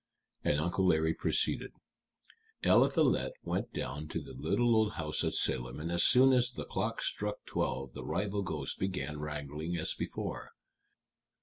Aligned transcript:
And 0.43 0.59
Uncle 0.59 0.87
Larry 0.87 1.13
proceeded: 1.13 1.73
"Eliphalet 2.63 3.33
went 3.43 3.71
down 3.71 4.07
to 4.07 4.19
the 4.19 4.33
little 4.33 4.75
old 4.75 4.93
house 4.93 5.23
at 5.23 5.33
Salem, 5.35 5.79
and 5.79 5.91
as 5.91 6.03
soon 6.03 6.33
as 6.33 6.49
the 6.51 6.65
clock 6.65 7.03
struck 7.03 7.45
twelve 7.45 7.93
the 7.93 8.03
rival 8.03 8.41
ghosts 8.41 8.75
began 8.75 9.19
wrangling 9.19 9.77
as 9.77 9.93
before. 9.93 10.53